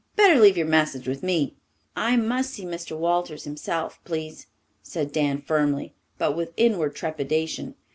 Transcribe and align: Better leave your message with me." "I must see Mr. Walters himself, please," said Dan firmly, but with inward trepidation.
Better 0.15 0.39
leave 0.41 0.57
your 0.57 0.65
message 0.65 1.07
with 1.07 1.21
me." 1.21 1.57
"I 1.95 2.15
must 2.15 2.49
see 2.55 2.65
Mr. 2.65 2.97
Walters 2.97 3.43
himself, 3.43 3.99
please," 4.03 4.47
said 4.81 5.11
Dan 5.11 5.39
firmly, 5.43 5.93
but 6.17 6.35
with 6.35 6.53
inward 6.57 6.95
trepidation. 6.95 7.75